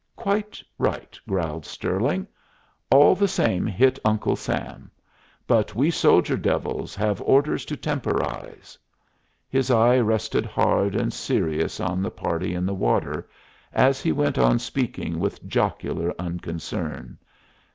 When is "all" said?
2.89-3.13